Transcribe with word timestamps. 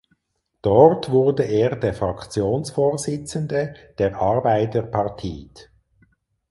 Dort 0.63 1.11
wurde 1.11 1.43
er 1.43 1.75
der 1.75 1.93
Fraktionsvorsitzende 1.93 3.75
der 3.99 4.15
Arbeiderpartiet. 4.17 5.69